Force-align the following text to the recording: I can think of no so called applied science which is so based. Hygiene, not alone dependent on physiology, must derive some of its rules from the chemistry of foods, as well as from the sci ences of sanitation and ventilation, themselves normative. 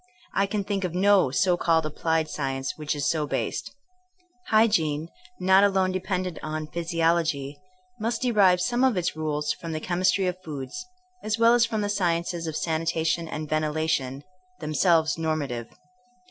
I 0.33 0.47
can 0.47 0.63
think 0.63 0.83
of 0.83 0.95
no 0.95 1.29
so 1.29 1.55
called 1.57 1.85
applied 1.85 2.27
science 2.27 2.75
which 2.75 2.95
is 2.95 3.07
so 3.07 3.27
based. 3.27 3.69
Hygiene, 4.47 5.09
not 5.39 5.63
alone 5.63 5.91
dependent 5.91 6.39
on 6.41 6.65
physiology, 6.71 7.59
must 7.99 8.23
derive 8.23 8.59
some 8.61 8.83
of 8.83 8.97
its 8.97 9.15
rules 9.15 9.53
from 9.53 9.73
the 9.73 9.79
chemistry 9.79 10.25
of 10.25 10.41
foods, 10.43 10.83
as 11.23 11.37
well 11.37 11.53
as 11.53 11.67
from 11.67 11.81
the 11.81 11.85
sci 11.85 12.19
ences 12.19 12.47
of 12.47 12.57
sanitation 12.57 13.27
and 13.27 13.47
ventilation, 13.47 14.23
themselves 14.59 15.19
normative. 15.19 15.67